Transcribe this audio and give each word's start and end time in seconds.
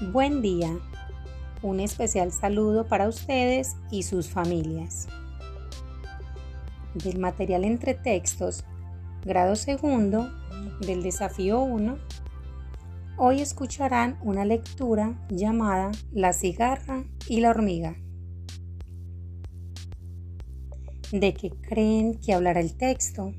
Buen 0.00 0.42
día. 0.42 0.78
Un 1.60 1.80
especial 1.80 2.30
saludo 2.30 2.86
para 2.86 3.08
ustedes 3.08 3.74
y 3.90 4.04
sus 4.04 4.28
familias. 4.28 5.08
Del 6.94 7.18
material 7.18 7.64
entre 7.64 7.94
textos, 7.94 8.62
grado 9.24 9.56
segundo, 9.56 10.30
del 10.80 11.02
desafío 11.02 11.58
1, 11.62 11.98
hoy 13.16 13.40
escucharán 13.40 14.16
una 14.22 14.44
lectura 14.44 15.18
llamada 15.30 15.90
La 16.12 16.32
cigarra 16.32 17.02
y 17.26 17.40
la 17.40 17.50
hormiga. 17.50 17.96
¿De 21.10 21.34
qué 21.34 21.50
creen 21.50 22.20
que 22.20 22.34
hablará 22.34 22.60
el 22.60 22.76
texto? 22.76 23.32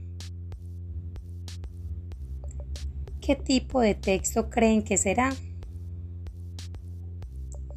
¿Qué 3.21 3.37
tipo 3.37 3.79
de 3.79 3.95
texto 3.95 4.49
creen 4.49 4.83
que 4.83 4.97
será? 4.97 5.33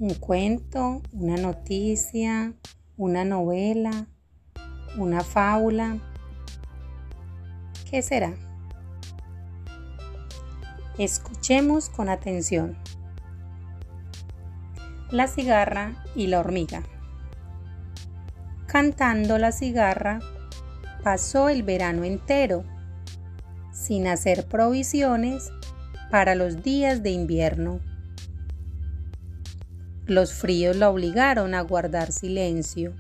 Un 0.03 0.15
cuento, 0.15 1.01
una 1.13 1.37
noticia, 1.37 2.55
una 2.97 3.25
novela, 3.25 4.09
una 4.99 5.21
fábula. 5.21 5.99
¿Qué 7.89 8.03
será? 8.03 8.35
Escuchemos 10.99 11.89
con 11.89 12.09
atención. 12.09 12.77
La 15.13 15.29
cigarra 15.29 16.05
y 16.17 16.27
la 16.27 16.41
hormiga. 16.41 16.83
Cantando 18.67 19.39
la 19.39 19.53
cigarra, 19.53 20.19
pasó 21.05 21.49
el 21.49 21.63
verano 21.63 22.03
entero, 22.03 22.65
sin 23.73 24.09
hacer 24.09 24.49
provisiones 24.49 25.53
para 26.11 26.35
los 26.35 26.65
días 26.65 27.05
de 27.05 27.11
invierno 27.11 27.92
los 30.07 30.33
fríos 30.33 30.77
la 30.77 30.91
obligaron 30.91 31.55
a 31.55 31.61
guardar 31.61 32.11
silencio 32.11 32.93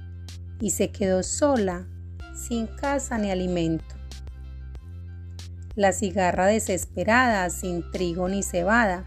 y 0.61 0.71
se 0.71 0.93
quedó 0.93 1.25
sola, 1.25 1.87
sin 2.35 2.69
casa 2.69 3.19
ni 3.19 3.31
alimento. 3.31 3.97
La 5.75 5.93
cigarra 5.93 6.47
desesperada, 6.47 7.51
sin 7.51 7.91
trigo 7.91 8.29
ni 8.29 8.43
cebada, 8.43 9.05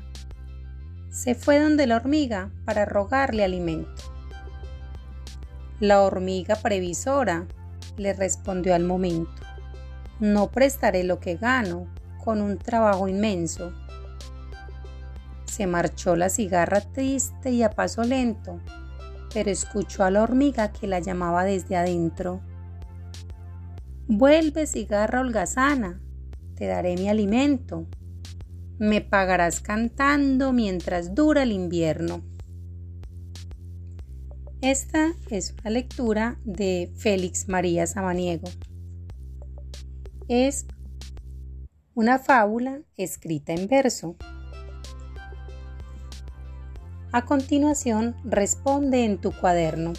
se 1.09 1.35
fue 1.35 1.59
donde 1.59 1.87
la 1.87 1.95
hormiga 1.95 2.52
para 2.65 2.83
rogarle 2.83 3.45
alimento. 3.45 4.03
La 5.80 6.02
hormiga 6.02 6.55
previsora 6.57 7.47
le 7.95 8.13
respondió 8.13 8.75
al 8.75 8.83
momento, 8.83 9.41
no 10.19 10.52
prestaré 10.52 11.05
lo 11.05 11.19
que 11.19 11.35
gano 11.37 11.87
con 12.23 12.41
un 12.41 12.57
trabajo 12.57 13.07
inmenso 13.07 13.71
se 15.56 15.67
marchó 15.67 16.17
la 16.17 16.28
cigarra 16.28 16.81
triste 16.81 17.50
y 17.50 17.64
a 17.64 17.70
paso 17.70 18.03
lento, 18.03 18.59
pero 19.34 19.50
escuchó 19.50 20.03
a 20.03 20.11
la 20.11 20.22
hormiga 20.22 20.73
que 20.73 20.86
la 20.86 21.00
llamaba 21.00 21.45
desde 21.45 21.78
adentro. 21.78 22.42
Vuelve, 24.06 24.67
cigarra 24.67 25.22
holgazana, 25.22 26.02
te 26.56 26.66
daré 26.66 26.98
mi 26.98 27.08
alimento. 27.08 27.88
Me 28.80 29.00
pagarás 29.00 29.61
cantando 29.61 30.52
mientras 30.52 31.16
dura 31.16 31.44
el 31.44 31.53
invierno. 31.53 32.22
Esta 34.59 35.14
es 35.30 35.56
una 35.61 35.70
lectura 35.70 36.38
de 36.44 36.92
Félix 36.98 37.48
María 37.48 37.88
Samaniego. 37.88 38.50
Es 40.28 40.66
una 41.94 42.20
fábula 42.20 42.81
escrita 42.98 43.53
en 43.53 43.70
verso. 43.70 44.17
A 47.16 47.23
continuación, 47.23 48.13
responde 48.25 49.05
en 49.05 49.17
tu 49.17 49.31
cuaderno. 49.31 49.93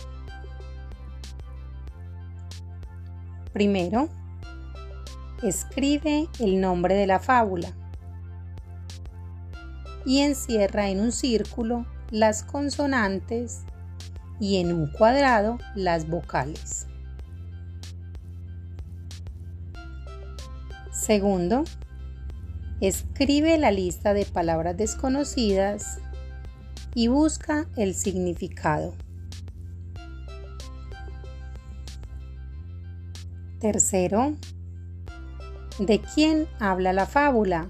Primero, 3.55 4.11
escribe 5.43 6.29
el 6.41 6.61
nombre 6.61 6.95
de 6.95 7.07
la 7.07 7.19
fábula 7.19 7.73
y 10.05 10.19
encierra 10.19 10.91
en 10.91 11.01
un 11.01 11.11
círculo 11.11 11.87
las 12.11 12.43
consonantes 12.43 13.63
y 14.39 14.59
en 14.59 14.75
un 14.75 14.93
cuadrado 14.93 15.57
las 15.75 16.07
vocales. 16.11 16.87
Segundo, 20.93 21.65
escribe 22.83 23.57
la 23.57 23.71
lista 23.71 24.13
de 24.13 24.27
palabras 24.27 24.77
desconocidas 24.77 25.99
y 26.97 27.09
busca 27.09 27.67
el 27.77 27.95
significado. 27.95 28.95
Tercero, 33.61 34.35
¿de 35.79 36.01
quién 36.01 36.49
habla 36.59 36.95
la 36.95 37.05
fábula? 37.05 37.69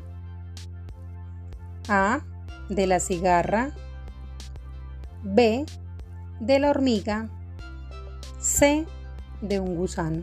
A. 1.89 2.21
De 2.69 2.87
la 2.87 3.01
cigarra. 3.01 3.73
B. 5.25 5.67
De 6.39 6.61
la 6.61 6.71
hormiga. 6.71 7.29
C. 8.39 8.87
De 9.41 9.59
un 9.59 9.75
gusano. 9.75 10.23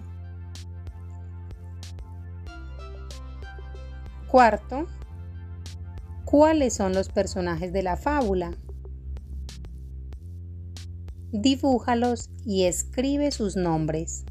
Cuarto, 4.30 4.88
¿cuáles 6.24 6.74
son 6.76 6.94
los 6.94 7.10
personajes 7.10 7.74
de 7.74 7.84
la 7.84 7.98
fábula? 7.98 8.54
Dibújalos 11.34 12.30
y 12.46 12.66
escribe 12.66 13.32
sus 13.32 13.56
nombres. 13.56 14.24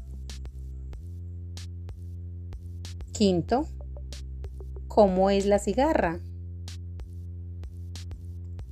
Quinto, 3.11 3.67
¿cómo 4.87 5.29
es 5.29 5.45
la 5.45 5.59
cigarra? 5.59 6.21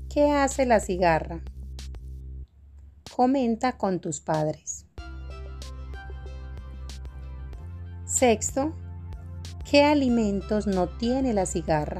¿Qué 0.09 0.31
hace 0.31 0.66
la 0.66 0.80
cigarra? 0.80 1.41
Comenta 3.14 3.78
con 3.78 4.00
tus 4.00 4.22
padres. 4.22 4.86
Sexto, 8.06 8.74
¿qué 9.70 9.84
alimentos 9.84 10.68
no 10.68 10.88
tiene 10.88 11.34
la 11.34 11.46
cigarra? 11.46 12.00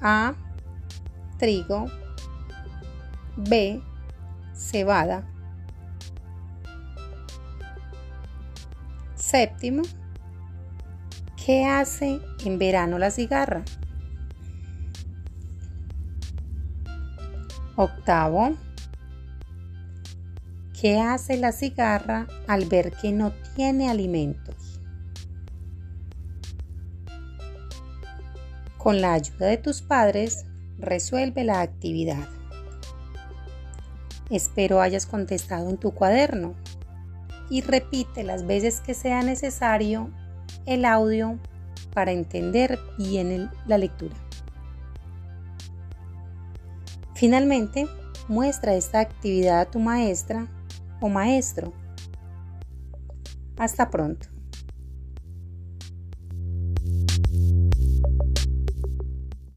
A. 0.00 0.34
Trigo. 1.38 1.86
B 3.36 3.80
cebada. 4.56 5.24
Séptimo, 9.14 9.82
¿qué 11.44 11.66
hace 11.66 12.20
en 12.44 12.58
verano 12.58 12.98
la 12.98 13.10
cigarra? 13.10 13.64
Octavo, 17.76 18.54
¿qué 20.80 20.98
hace 20.98 21.36
la 21.36 21.52
cigarra 21.52 22.26
al 22.48 22.64
ver 22.64 22.92
que 22.92 23.12
no 23.12 23.32
tiene 23.54 23.90
alimentos? 23.90 24.80
Con 28.78 29.00
la 29.00 29.14
ayuda 29.14 29.46
de 29.46 29.58
tus 29.58 29.82
padres, 29.82 30.46
resuelve 30.78 31.44
la 31.44 31.60
actividad. 31.60 32.35
Espero 34.30 34.80
hayas 34.80 35.06
contestado 35.06 35.70
en 35.70 35.76
tu 35.76 35.92
cuaderno 35.92 36.54
y 37.48 37.60
repite 37.60 38.24
las 38.24 38.46
veces 38.46 38.80
que 38.80 38.94
sea 38.94 39.22
necesario 39.22 40.10
el 40.66 40.84
audio 40.84 41.38
para 41.94 42.12
entender 42.12 42.78
bien 42.98 43.50
la 43.66 43.78
lectura. 43.78 44.16
Finalmente, 47.14 47.86
muestra 48.28 48.74
esta 48.74 49.00
actividad 49.00 49.60
a 49.60 49.70
tu 49.70 49.78
maestra 49.78 50.48
o 51.00 51.08
maestro. 51.08 51.72
Hasta 53.56 53.88
pronto. 53.90 54.35